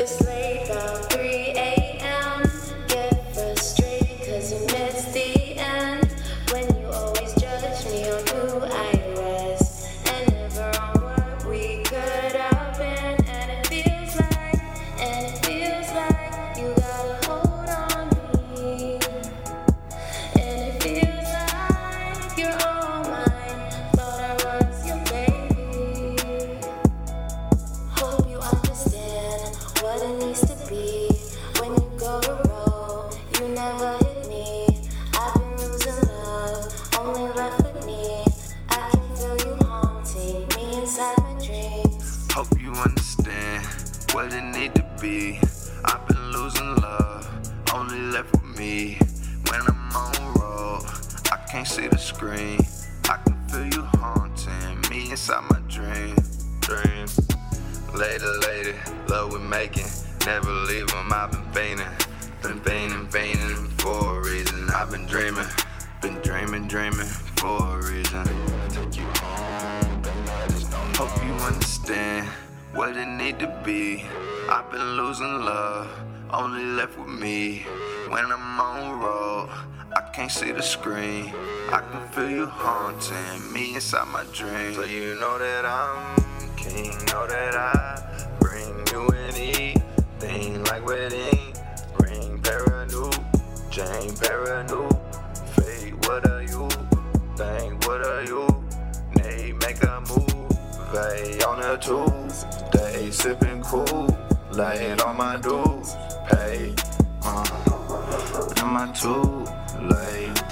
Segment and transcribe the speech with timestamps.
[0.00, 1.77] It's late now, 3 a.m.
[42.80, 43.64] understand
[44.12, 45.40] what it need to be.
[45.84, 47.26] I've been losing love,
[47.74, 48.98] only left with me.
[49.50, 50.82] When I'm on road,
[51.32, 52.58] I can't see the screen.
[53.08, 56.16] I can feel you haunting me inside my dream.
[56.60, 57.18] Dreams.
[57.94, 58.74] Later, later,
[59.08, 59.86] love we making.
[60.26, 61.86] Never leave 'em, I've been fainting.
[62.42, 64.70] Been fainting, fainting for a reason.
[64.70, 65.46] I've been dreaming.
[66.02, 68.24] Been dreaming, dreaming for a reason.
[68.68, 69.37] Take you home,
[72.88, 74.02] what it need to be.
[74.48, 75.88] I've been losing love,
[76.30, 77.66] only left with me.
[78.08, 79.50] When I'm on road,
[79.94, 81.34] I can't see the screen.
[81.70, 84.76] I can feel you haunting me inside my dreams.
[84.76, 86.16] So you know that I'm
[86.56, 87.76] king, know that I
[88.40, 91.52] bring you anything like wedding
[92.00, 93.12] ring, paranu,
[93.68, 94.88] Jane paranu,
[95.54, 95.92] fate.
[96.06, 96.68] What are you?
[97.36, 98.46] Think what are you?
[99.16, 100.57] Nay, make a move.
[100.92, 104.08] They on the tools, they sipping cool,
[104.50, 105.94] laid on my dues,
[106.30, 106.74] pay.
[107.22, 107.44] Uh,
[108.56, 109.44] in my too
[109.84, 110.42] late.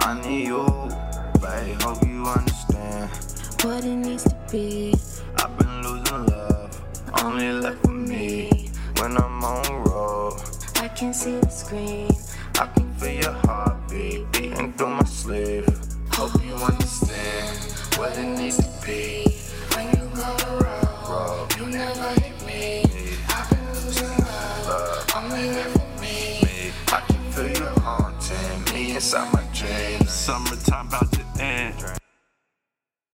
[0.00, 0.66] I need you,
[1.40, 1.80] babe.
[1.82, 3.10] Hope you understand.
[3.62, 4.94] What it needs to be.
[5.36, 6.82] I've been losing love,
[7.22, 8.70] only left with me.
[8.98, 10.40] When I'm on road,
[10.80, 12.10] I can see the screen.
[12.58, 15.68] I can feel your heartbeat beating through my sleeve.
[16.10, 17.13] Hope you understand
[18.04, 19.24] what it needs to be.
[19.74, 22.82] When you go around, you never hit me.
[23.28, 26.72] I've been losing love, only there for me.
[26.88, 30.10] I can feel you haunting me inside my dreams.
[30.10, 30.73] Summertime.